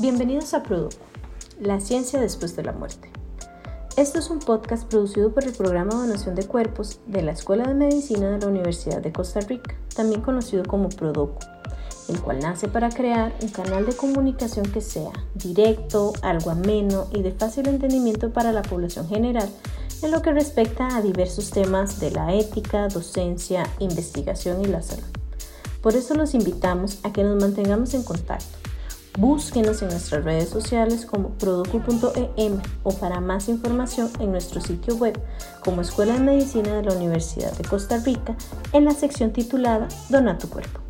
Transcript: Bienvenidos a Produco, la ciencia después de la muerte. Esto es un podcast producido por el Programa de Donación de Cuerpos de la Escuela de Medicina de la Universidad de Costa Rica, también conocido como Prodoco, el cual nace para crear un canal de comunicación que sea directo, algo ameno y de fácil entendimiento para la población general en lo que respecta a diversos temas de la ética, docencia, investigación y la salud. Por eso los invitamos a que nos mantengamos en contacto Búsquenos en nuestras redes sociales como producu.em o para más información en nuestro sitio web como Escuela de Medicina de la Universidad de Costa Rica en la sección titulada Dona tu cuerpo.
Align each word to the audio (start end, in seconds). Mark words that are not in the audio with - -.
Bienvenidos 0.00 0.54
a 0.54 0.62
Produco, 0.62 0.94
la 1.60 1.80
ciencia 1.80 2.20
después 2.20 2.54
de 2.54 2.62
la 2.62 2.70
muerte. 2.70 3.10
Esto 3.96 4.20
es 4.20 4.30
un 4.30 4.38
podcast 4.38 4.84
producido 4.84 5.34
por 5.34 5.42
el 5.42 5.52
Programa 5.52 5.92
de 5.92 6.06
Donación 6.06 6.36
de 6.36 6.46
Cuerpos 6.46 7.00
de 7.08 7.20
la 7.20 7.32
Escuela 7.32 7.66
de 7.66 7.74
Medicina 7.74 8.30
de 8.30 8.38
la 8.38 8.46
Universidad 8.46 9.02
de 9.02 9.10
Costa 9.10 9.40
Rica, 9.40 9.74
también 9.96 10.20
conocido 10.20 10.62
como 10.62 10.88
Prodoco, 10.88 11.40
el 12.08 12.20
cual 12.20 12.38
nace 12.38 12.68
para 12.68 12.90
crear 12.90 13.34
un 13.42 13.48
canal 13.48 13.86
de 13.86 13.96
comunicación 13.96 14.70
que 14.70 14.82
sea 14.82 15.10
directo, 15.34 16.12
algo 16.22 16.52
ameno 16.52 17.08
y 17.12 17.22
de 17.22 17.32
fácil 17.32 17.66
entendimiento 17.66 18.32
para 18.32 18.52
la 18.52 18.62
población 18.62 19.08
general 19.08 19.48
en 20.02 20.12
lo 20.12 20.22
que 20.22 20.30
respecta 20.30 20.96
a 20.96 21.02
diversos 21.02 21.50
temas 21.50 21.98
de 21.98 22.12
la 22.12 22.34
ética, 22.34 22.86
docencia, 22.86 23.68
investigación 23.80 24.60
y 24.60 24.66
la 24.66 24.80
salud. 24.80 25.02
Por 25.82 25.96
eso 25.96 26.14
los 26.14 26.34
invitamos 26.34 27.00
a 27.02 27.12
que 27.12 27.24
nos 27.24 27.42
mantengamos 27.42 27.94
en 27.94 28.04
contacto 28.04 28.67
Búsquenos 29.18 29.82
en 29.82 29.88
nuestras 29.88 30.24
redes 30.24 30.48
sociales 30.48 31.04
como 31.04 31.30
producu.em 31.30 32.60
o 32.84 32.92
para 32.92 33.18
más 33.18 33.48
información 33.48 34.12
en 34.20 34.30
nuestro 34.30 34.60
sitio 34.60 34.94
web 34.94 35.20
como 35.64 35.80
Escuela 35.80 36.14
de 36.14 36.20
Medicina 36.20 36.76
de 36.76 36.84
la 36.84 36.94
Universidad 36.94 37.52
de 37.58 37.64
Costa 37.64 37.98
Rica 37.98 38.36
en 38.72 38.84
la 38.84 38.92
sección 38.92 39.32
titulada 39.32 39.88
Dona 40.08 40.38
tu 40.38 40.48
cuerpo. 40.48 40.87